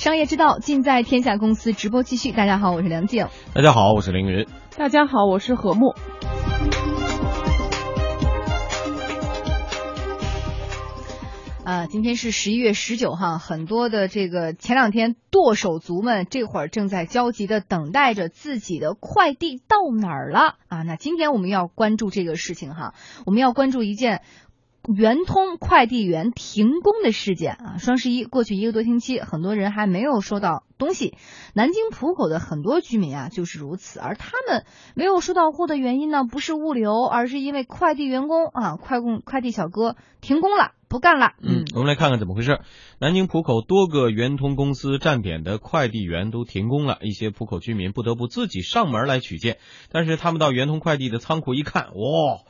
[0.00, 2.32] 商业之道尽在天下公司直播继续。
[2.32, 3.26] 大家好，我是梁静。
[3.52, 4.46] 大家好，我是凌云。
[4.74, 5.94] 大家好，我是何木。
[11.66, 20.80] 啊，今天是十一月十九号，很多的这个前两天剁手族们这会儿正在焦急的等待着自己的快递到哪儿了啊？
[20.82, 22.94] 那今天我们要关注这个事情哈，
[23.26, 24.22] 我们要关注一件。
[24.94, 31.16] 圆通快递员停工的事件啊，双十一过去一个多星期，很多人还没有收到东西。
[31.54, 34.64] 南京浦口的很多居民啊就是如此，而他们
[34.94, 41.34] 没有收到货的原因呢，不是物流，而是因为快递员工啊，快工快递小哥停工了，不干了。
[41.40, 42.58] 嗯，我们来看看怎么回事。
[42.98, 49.58] 南京浦口多个圆通公司站点的快递员都停工了，一些浦口居民不得不自己上门来取件。
[49.92, 52.42] 但是他们到圆通快递的仓库一看，哇！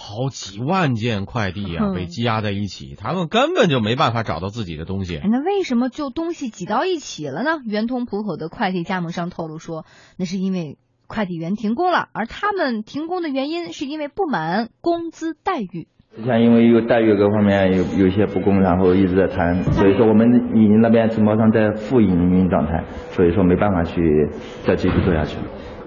[0.00, 5.20] 好几万件快递啊，被积压在一起，他们根本就没办法找到自己的东西。
[5.24, 7.60] 那为什么就东西挤到一起了呢？
[7.66, 9.84] 圆通浦口的快递加盟商透露说，
[10.16, 15.88] 那是因为快递员停工了，而他们停工的原因是因为不满工资待遇。
[16.16, 24.30] 之前因为有待遇各方面有有些不公，然后一直在谈，所以说我们已经那边承包商在负运营状态，所以说没办法去
[24.64, 25.36] 再继续做下去。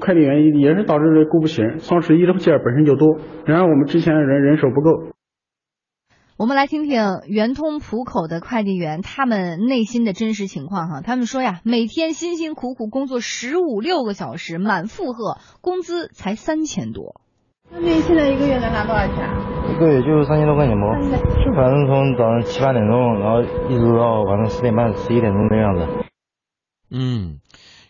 [0.01, 5.13] 快递员也是导致这雇不起人，双十一的件本身就多，然而我们之前的人人手不够。
[6.37, 17.21] 我们来听听圆通浦口的快递员他们内心的真实情况哈，他们说呀，每天辛辛苦苦工作十五六个小时，满负荷，工资才三千多。
[17.71, 19.29] 那您现在一个月能拿多少钱？
[19.69, 20.99] 一个月就三千多块钱吧。
[21.45, 21.53] 就？
[21.53, 25.87] 反正从早上七八点钟，然后一直到晚上十点半、十一点钟的样子。
[26.89, 27.37] 嗯。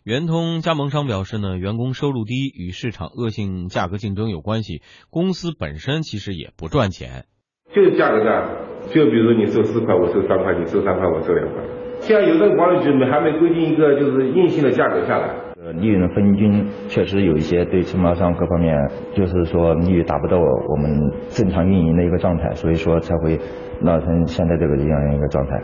[0.03, 7.25] 圆通加盟商表示呢，员工收入低与市场恶性价格竞争有关系，公司本身其实也不赚钱，
[7.71, 8.49] 就是价格战，
[8.89, 11.61] 就比如说你收四块，我收三块，你收三块，我收两块。
[11.99, 18.75] 现在邮政管理局没还没规定一个就是硬性的价格下来，呃，利润分均确实有一些对承包商各方面，
[19.15, 23.39] 就是说利润达不到我们正常运营的一个状态，所以说才会
[23.83, 25.61] 闹成现在这个这样一个状态。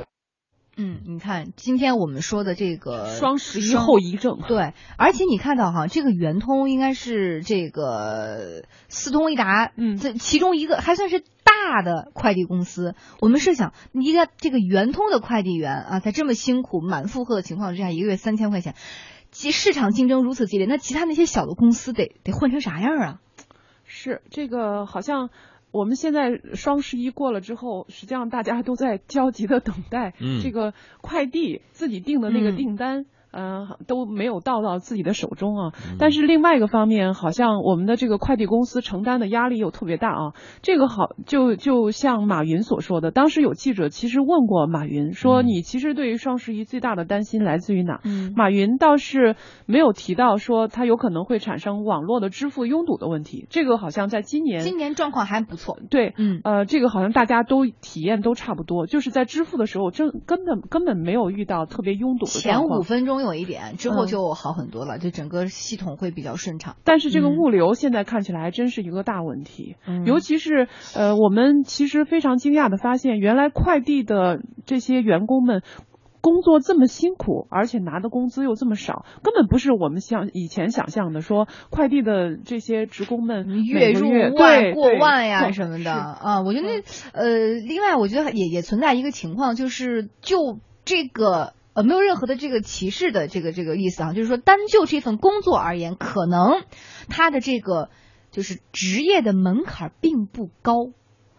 [0.80, 12.94] 嗯，你看，今天我们说的这个双十一后遗症，对，而且你看到哈，这个圆通应该是这个四通一达，嗯，这其中一个还算是大的快递公司。
[13.20, 18.76] 我们设想，一个这个圆通的快递员啊，在这么辛苦、满负荷的情况之下，一个月三千块钱，
[19.32, 23.20] 其市场竞争如此激烈，那其他那些小的公司得得混成啥样啊？
[23.84, 25.32] 是这个好像。
[25.72, 33.02] 我们现在双十一过了之后，实际上大家都在焦急的等待这个快递自己订的那个订单。
[33.02, 33.06] 嗯，
[33.88, 35.74] 都没有到到自己的手中啊。
[36.00, 40.34] 但是另外一个方面，好像我们的这个快递公司承担的压力又特别大啊。
[40.62, 48.02] 这个好，就就像马云所说的，当时有记者其实问过马云，说你其实对于双十一最大的担心来自于哪？
[48.36, 53.46] 马云倒是没有提到说他有可能会产生网络的支付拥堵的问题。
[53.50, 55.78] 这个好像在今年，今年状况还不错。
[55.90, 63.27] 对，嗯，呃，这个好像大家都体验都差不多，就是在支付的时候，真根本根本没有遇到特别拥堵的前五分钟。
[63.28, 66.76] 有一点之后就好很多了，就整个系统会比较顺畅。
[66.84, 75.62] 但是这个物流现在看起来还真是一个大问题，尤其是呃，我们其实非常惊讶的发现，原来快递的这些员工们
[76.22, 86.42] 工作这么辛苦，而且拿的工资又这么少，根本不是我们想以前想象的，说快递的这些职工们月入万过万呀什么的啊。
[86.42, 86.68] 我觉得
[87.14, 91.54] 呃，另外我觉得也也存在一个情况，就是就这个。
[91.78, 96.64] 呃，没有任何的这个歧视的这个这个意思啊，就是说单就这份工作而言，可能
[97.08, 97.92] 他的这个
[98.32, 100.74] 就是职业的门槛并不高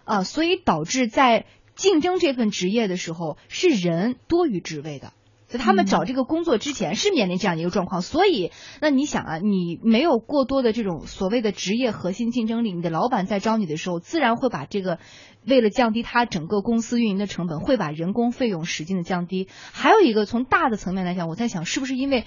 [0.05, 5.13] 啊，所以导致在竞争这份职业的时候是人多于职位的，
[5.49, 14.99] 在他们找这个工作之前是面临这样一个状况，所以那你想啊，你没有过多的这种所谓的职业核心竞争力，你的老板在招你的时候，自然会把这个。
[15.47, 19.49] 为了降低他整个公司运营的成本，会把人工费用使劲的降低。
[19.73, 22.25] 还有一个从大的层面来讲，我在想是不是因为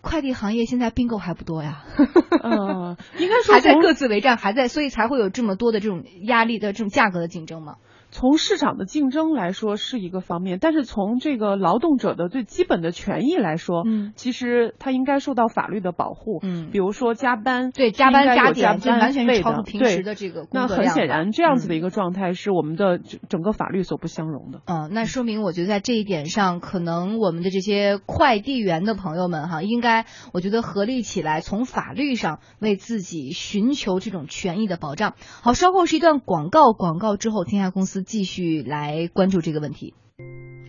[0.00, 1.84] 快递行业现在并购还不多呀？
[2.42, 7.76] 嗯，应该说还在各自为战，还在，所以才会有这么多的这种压力的这种价格的竞争嘛。
[8.10, 24.62] 从市场的竞争来说是一个方面，但是从这个劳动者的最基本的权益来说，嗯，其实他应该受到法律的保护，嗯，比如说加班，对，加班加点，就完全超出平时的这个那很显然，这样子的一个状态是我们的整个法律所不相容的。
[24.64, 35.12] 嗯，那说明我觉得在这一点上，可能我们的这些快递员的朋友们哈，应该我觉得合力起来，从法律上为自己寻求这种权益的保障。
[35.42, 37.97] 好，稍后是一段广告，广告之后，天下公司。
[38.02, 39.94] 继续来关注这个问题。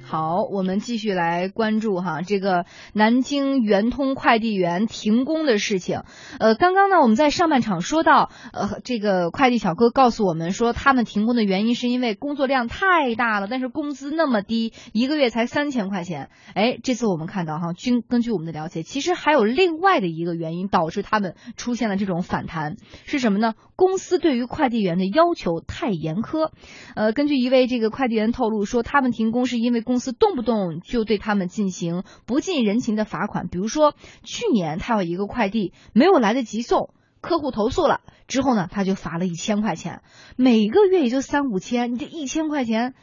[0.10, 6.02] 好，我们继续来关注哈这个南京圆通快递员停工的事情。
[6.40, 16.32] 呃，刚刚呢我们在上半场说到，呃，这个快递小哥告诉我们说，他们停工的原因是因为工作量太大了，但是工资那么低，一个月才三千块钱。
[16.56, 23.54] 哎，这次我们看到哈，均根据我们的了解，其实还有另外的一个原因导致他们出现了这种反弹，是什么呢？
[23.76, 26.50] 公司对于快递员的要求太严苛。
[26.96, 33.94] 呃，根据一位这个快递员透露说，他们停工是因为公司动不动就对他们进行不近人情的罚款，比如说
[34.24, 40.02] 去年他有一个快递没有来得及送，客户投诉了之后呢，他就罚了一千块钱，
[40.36, 42.96] 每个月也就三五千，你这一千块钱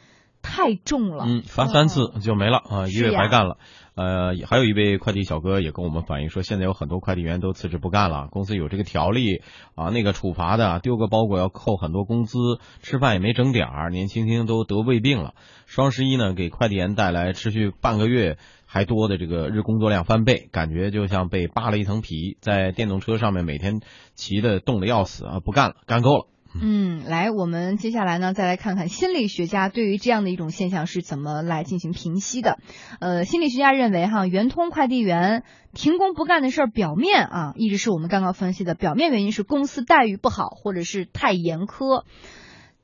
[0.47, 1.25] 太重了。
[1.27, 3.59] 嗯，罚三次就没了啊，一月白干了。
[3.97, 9.43] 呃，还有一位快递小哥也跟我们反映说，现在有很多快递员都辞职不干了，公司有这个条例
[9.75, 12.39] 啊，那个处罚的，丢个包裹要扣很多工资，
[12.83, 15.33] 吃饭也没整点儿，年轻轻都得胃病了。
[15.67, 23.81] 双十一呢，给快递员带来持续半个月还多的这个日工作量翻倍，感觉就像被扒了一层皮，在电动车上面每天
[24.15, 26.27] 骑的冻得要死啊，不干了，干够了。
[26.61, 32.59] 嗯，来，我们接下来呢，再来看看心理学家对于这样的一种现象是怎么来进行评析的。
[33.01, 42.05] 呃，心理学家认为，哈，圆通快递员停工不干的事儿，表面啊，一直是我们刚刚分析的表面原因是公司待遇不好，或者是太严苛，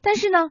[0.01, 0.51] 但是呢。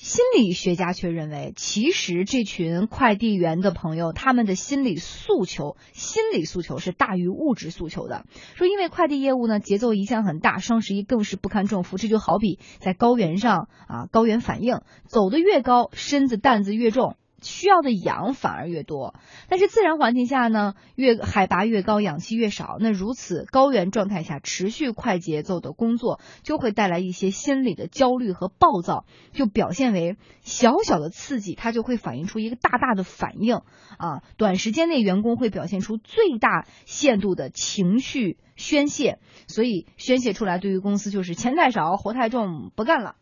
[0.00, 8.24] 心理学家却认为，其实这群快递员的朋友，他们的心理诉求，心理诉求是大于物质诉求的。
[8.54, 11.98] 说因为快递业务呢，节奏一向很大，双十一更是不堪重负。
[11.98, 17.16] 这就好比在高原上啊，高原反应，走得越高，身子担子越重。
[17.42, 19.14] 需要的氧反而越多，
[19.48, 22.76] 但是自然环境下呢，越海拔越高，氧气越少。
[22.80, 33.62] 那如此高原状态下持续快节奏的工作，就会带来一些心理的焦虑和暴躁，就表现为小小的刺激，它就会反映出一个大大的反应
[33.98, 34.22] 啊。
[34.36, 43.16] 短时间内，员工会表现出最大限度的情绪宣泄，所以宣泄出来对于公司就是钱太少，活太重，不干了。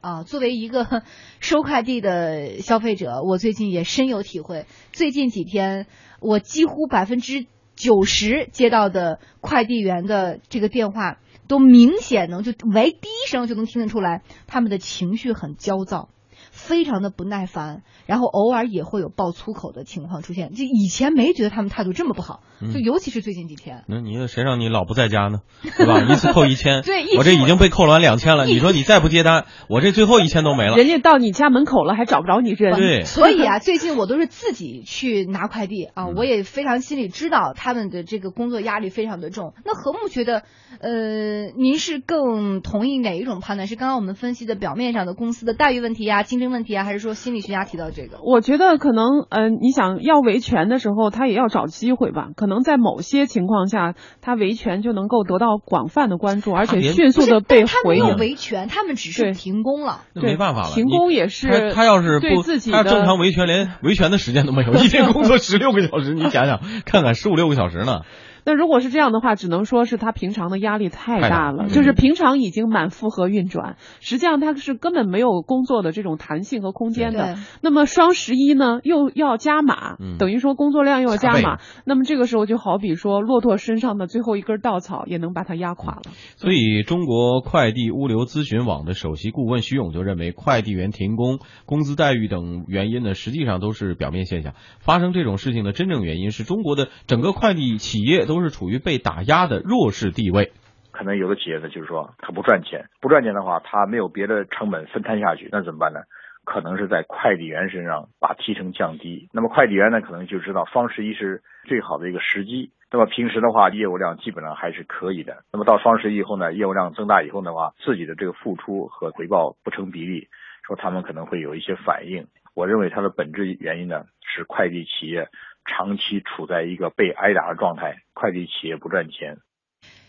[0.00, 1.02] 啊，作为一个
[1.40, 4.66] 收快递的消费者，我最近也深有体会。
[4.92, 5.86] 最近几天，
[6.20, 16.08] 我几乎百分之九十接到的快递员的这个电话，都明显能就喂第一声就能听得出来，他们的情绪很焦躁。
[16.50, 20.52] 非常的不耐烦，然后偶尔也会有爆粗口的情况出现。
[20.52, 22.40] 就以前没觉得他们态度这么不好，
[22.72, 23.84] 就尤其是最近几天。
[23.88, 25.40] 那你谁让你老不在家呢？
[25.76, 26.00] 对吧？
[26.02, 28.46] 一次扣一千， 对，我这已经被扣了完两千了。
[28.46, 30.76] 你说你再不接单，我这最后一千都没了。
[30.76, 32.72] 人家到你家门口了，还找不着你这。
[32.72, 33.04] 对。
[33.16, 39.52] 所以啊，最近我都是自己去拿快递啊，我也非常心里知道他们的这个工作压力非常的重。
[39.64, 40.42] 那何木觉得，
[40.80, 43.66] 呃，您是更同意哪一种判断？
[43.66, 46.64] 是刚刚我们分析的表面上的公司的待遇问题啊，竞争问？
[46.64, 48.18] 题啊，还是说心理学家提到这个？
[48.22, 52.28] 我觉得可能，嗯，你想要维权的时候，他也要找机会吧。
[52.36, 58.16] 可能在某些情况下，他维权就能够得到广泛的关注，而且迅速的被回应。
[58.16, 60.68] 维权，他们只是停工了，那没办法了。
[60.74, 68.00] 停工也是他要是不自己他正常维权，连维权的时间都没有， 一天工作十六个小时，你想想看看，十五六个小时呢。
[68.46, 77.36] 那如果是这样的话，只能说是他平常的压力太大了，就是平常已经满负荷运转，实际上他是根本没有工作的这种弹性和空间的。
[77.60, 86.02] 那么双十一呢，又要加码，等于说工作量又要加码，那么这个时候就好比说骆驼身上的最后一根稻草也能把它压垮了。
[86.36, 94.54] 所以中国快递物流咨询网的首席顾问徐勇就认为，快递员停工、工资待遇等原因呢，实际上都是表面现象。
[94.78, 98.35] 发生这种事情的真正原因是中国的整个快递企业都。
[98.36, 100.52] 都是处于被打压的弱势地位，
[100.92, 106.00] 可能有的企业呢，就是说他不赚钱，不赚钱的话，他没有别的成本分摊下去，那怎么办呢？
[106.44, 109.30] 可能是在快递员身上把提成降低。
[109.32, 112.72] 那么快递员呢，可能就知道双十一是最好的一个时机。
[112.92, 115.42] 那么平时的话，业务量基本上还是可以的。
[115.50, 120.28] 那么到双十一以后呢，业务量增大以后的话，自己的这个付出和回报不成比例，
[120.66, 122.26] 说他们可能会有一些反应。
[122.54, 125.26] 我认为它的本质原因呢，是快递企业。
[125.66, 129.38] 长期处在一个被挨打的状态，快递企业不赚钱。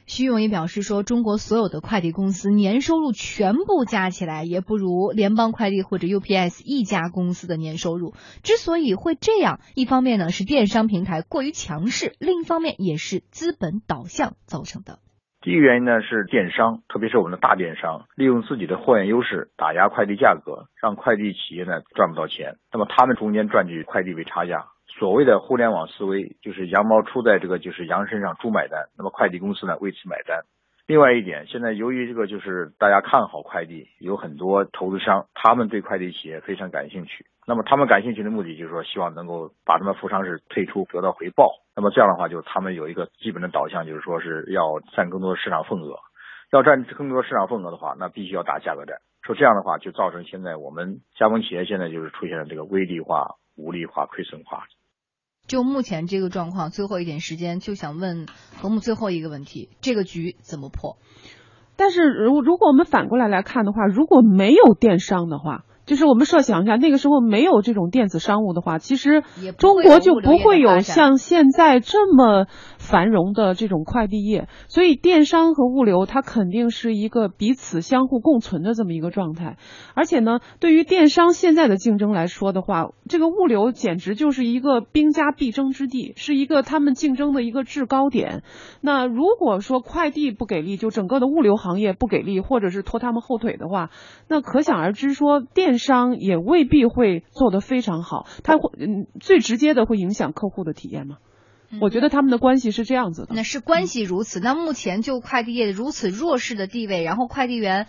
[0.06, 8.14] 徐勇也表示说，中国所有的快递公司年收入全部加起来，也不如联邦快递或者 UPS 一家公司的年收入。
[8.42, 15.00] 之所以会这样，一方面呢是电商平台过于强势，另一方面也是资本导向造成的。
[15.42, 22.56] 第一个原因呢是电商，特别是我们的大电商，利用自己的货源优势打压快递价格，让快递企业呢赚不到钱。
[22.72, 24.68] 那么他们中间赚取快递费差价。
[24.98, 28.88] 所谓的互联网思维，就是羊毛出在这个就是羊身上，猪买单。
[28.98, 30.42] 那么快递公司呢为此买单。
[30.88, 37.26] 另外一点，现在由于这个就是大家看好快递，有很多投资商他们对快递企业非常感兴趣。
[37.46, 41.52] 那么他们感兴趣的目的就是说，希望能够把他们服务商是退出得到回报。
[41.76, 46.00] 那么这样的话，就他们有一个基本的导向，就是说是要占更多的市场份额。
[46.52, 48.98] 要占更多市场份额的话，那必须要打价格战。
[49.22, 54.64] 说这样的话，就造成现在我们加盟企业现在就是出现了这个微利化、无利化、亏损化。
[55.48, 58.28] 就目前这个状况，最后一点时间，就想问
[58.62, 60.98] 何木最后一个问题：这个局怎么破？
[61.76, 65.64] 但是如如果我们反过来来看的话，如果没有电商的话。
[65.88, 69.24] 就是我们设想一下，那个时候没有这种电子商务的话，其实
[69.58, 72.46] 中国就不会有像现在这么
[72.78, 74.50] 繁荣的这种快递业。
[74.68, 79.56] 所以电商和物流它肯定是一个彼此相互共存的这么一个状态。
[79.96, 88.44] 而且呢，对于电商现在的竞争来说的话，这个物流简直就是一个兵家必争之地，是一个他们竞争的一个制高点。
[88.82, 93.90] 那如果说快递不给力，就整个的物流行业不给力，或者是拖他们后腿的话，
[94.28, 95.77] 那可想而知说电。
[95.78, 101.18] 商也未必会做得非常好，它会嗯最直接的会影响客户的体验吗？
[101.82, 103.36] 我觉得他们的关系是这样子的。
[103.36, 107.88] 那是关系如此，那目前就快递业如此弱势的地位，然后快递员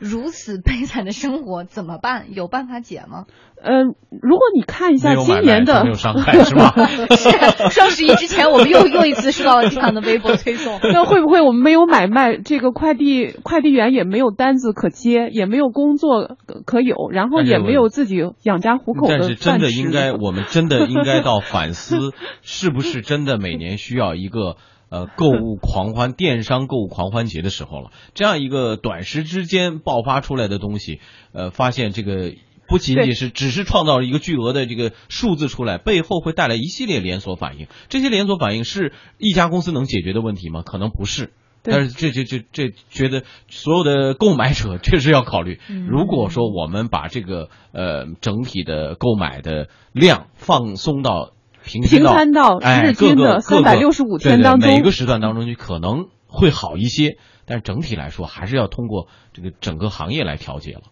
[0.00, 2.34] 如此悲惨的生活怎么办？
[2.34, 3.26] 有办法解吗？
[3.62, 6.72] 嗯，如果你看一下今年的，没有伤害是吧？
[7.14, 10.80] 是双十一之前，我们又又一次收到了这样的微博推送。
[10.94, 12.38] 那会不会我们没有买卖？
[12.38, 24.56] 这个快递快递员也没有单子可接，也没有工作可有，然后也没有自己养家糊口的但是真的 应该，我们真的应该到反思，是不是真的每年需要一个
[24.90, 27.90] 呃购物狂欢、电商购物狂欢节的时候了？
[28.14, 31.00] 这样一个短时之间爆发出来的东西，
[31.32, 32.34] 呃，发现这个。
[32.68, 37.66] 不仅仅是只是创造了一个巨额的这个数字出来，背后会带来一系列连锁反应。
[37.88, 40.62] 这些连锁反应是一家公司能解决的问题吗？
[40.64, 41.32] 可能不是。
[41.64, 45.58] 但是这这这这觉得所有的购买者确实要考虑。
[45.88, 51.32] 如果说我们把这个呃整体的购买的量放松到
[51.64, 57.18] 平平摊到日均的三百六十五天当中，每个时段当中去可能会好一些。
[57.46, 60.82] 但是整体来说，还是要通过这个整个行业来调节了。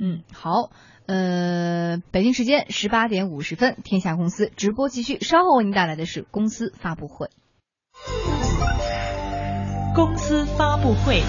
[0.00, 0.70] 嗯，好。
[1.04, 5.18] 呃，北京时间十八点五十分，天下公司直播继续。
[5.20, 7.28] 稍后为您带来的是公司发布会。
[9.96, 11.22] 公司发布会。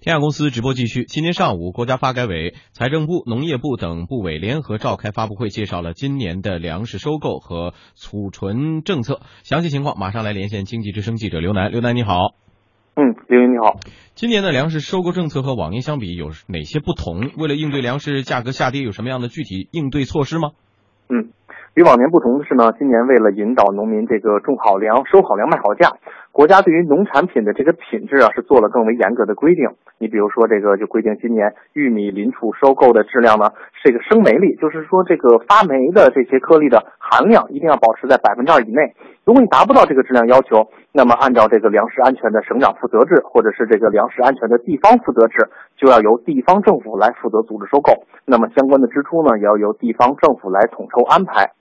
[0.00, 1.02] 天下公司直播继续。
[1.02, 9.20] 今天上午，国家发改委、财政部、农业部等部委联合召开发布会，介绍了今年的粮食收购和储存政策。
[9.42, 11.72] 详细情况，马上来连线经济之声记者刘楠。
[11.72, 12.36] 刘楠，你好。
[12.94, 13.80] 嗯，刘云你好。
[14.14, 17.32] 今年的粮食收购政策和往年相比有哪些不同？
[17.36, 20.50] 为了应对粮食价格下跌，有什么样的具体应对措施吗？
[21.08, 21.32] 嗯，
[21.74, 25.92] 与往年不同的是呢，今年为了引导农民这个种好粮、收好粮、卖好价，
[26.32, 29.70] 国家对于农产品的这个品质啊是做了更为严格的规定。
[29.98, 38.94] 你比如说这个就规定今年玉米临储收购的质量呢 是一个生霉粒，就是说这个发霉的这些颗粒的含量一定要保持在百分之二以内。
[39.24, 48.04] 如果你达不到这个质量要求，那么按照这个粮食安全的省长负责制，或者是这个粮食安全的地方负责制，就要由地方政府来负责组织收购。
[48.26, 51.52] 那么相关的支出呢，也要由地方政府来统筹安排。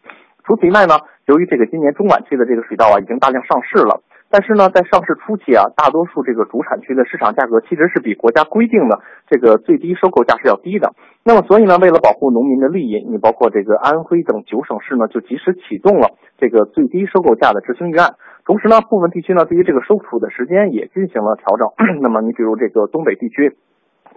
[0.43, 0.95] 除此以外呢，
[1.27, 4.01] 由于这个今年中晚期的这个水稻啊已经大量上市了。
[4.29, 10.91] 但是呢，在上市初期啊，大多数这个主产区的市场价格其实是比国家规定的这个最低收购价是要低的。
[11.23, 18.15] 那么，所以呢，为了保护农民的利益，你包括这个安徽等九省市呢，就及时启动了这个最低收购价的执行预案。
[18.43, 21.71] 同时呢，部分地区呢，对于这个收储的时间也进行了调整。
[22.03, 23.55] 那么，你比如这个东北地区。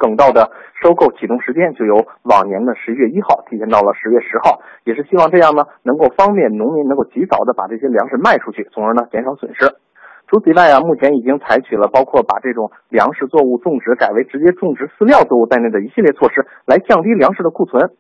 [0.01, 9.77] 粳稻的收购启动时间就由往年的十一月一号提前到了十月十号，也是希望这样呢，能够方便农民能够及早的把这些粮食卖出去，从而呢减少损失。
[10.27, 17.91] 除此以外啊，目前已经采取了包括把这种粮食作物种植改为直接种植饲料作物在内的一系列措施，来降低粮食的库存。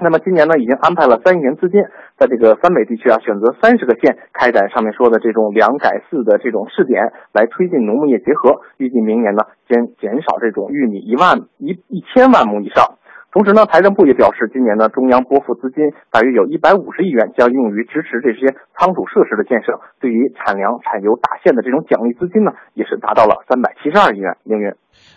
[0.00, 1.82] 那么今年呢，已经安排了三亿元资金，
[2.16, 8.60] 在这个三北地区啊，选择三十个县开展上面说的这种两改四的这种试点，来推进农牧业结合。
[8.76, 12.98] 预计明年呢，将减少这种玉米一万一一千万亩以上。
[13.30, 19.80] 同时呢，财政部也表示，今年呢，中央拨付资金大约有一百五十亿元，将用于支持这些仓储设施的建设。
[20.00, 24.38] 对于产粮产油大县的这种奖励资金呢，也是达到了三百七十二亿元。
[24.44, 24.72] 凌云。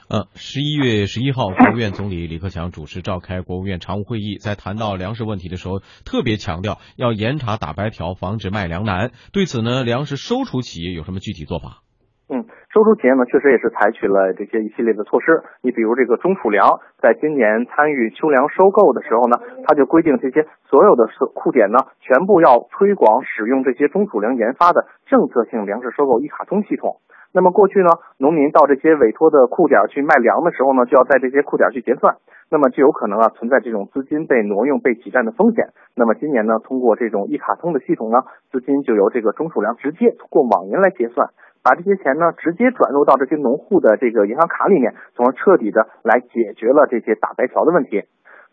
[0.09, 9.11] 呃，十一月十一号，国务院总理李克强主持召开国务院常务会议，在谈到粮食问题的时候，特别强调要严查打白条，防止卖粮难。
[9.31, 11.79] 对此呢，粮食收储企业有什么具体做法？
[12.27, 15.43] 嗯，收储企业呢，确实也是采取了这些一系列的措施。
[15.61, 19.35] 你比如这个中储粮，在今年参与秋粮收购的时候呢，
[19.67, 26.95] 它就规定这些所有的库点呢，全部要推广使用这些中储粮研发的政策性粮食收购一卡通系统。
[27.33, 32.15] 那么过去呢，农民到这些委托的库点去卖粮的时候呢，就要在这些库点去结算，
[32.49, 35.67] 那么就有可能啊存在这种资金被挪用、被挤占的风险。
[35.93, 41.31] 那么今年呢，通过这种一卡通的系统呢，资金就由这个中储粮直接通过网银来结算。
[41.63, 48.03] 把这些钱呢直接转入到这些农户的这个银行卡里面，从而彻底的来解决了这些打白条的问题。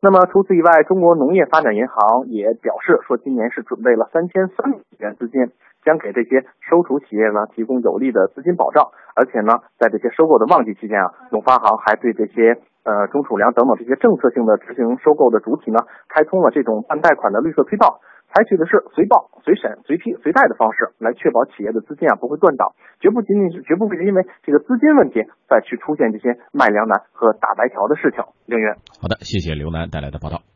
[0.00, 5.50] 那么除此以外，中国农业发展银行也表示说，今年是准备了三千三百亿元资金，
[5.82, 8.92] 将给这些收储企业呢提供有力的资金保障。
[9.16, 17.98] 而且呢，在这些收购的旺季期间啊，农发行还对这些呃中储粮等等这些政策性的执行收购的主体呢，开通了这种办贷款的绿色通道。
[18.34, 28.24] 采取的是随报、随审、随批、随贷的方式，来确保企业的资金啊不会断档，绝不仅仅是绝不会因为这个资金问题再去出现这些卖粮难和打白条的事情。
[28.46, 30.48] 凌云，好的，谢谢刘楠带来的报道。